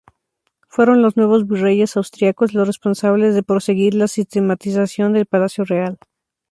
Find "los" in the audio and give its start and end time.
1.03-1.15, 2.55-2.65